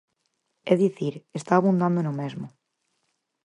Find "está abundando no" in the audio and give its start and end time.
1.39-2.13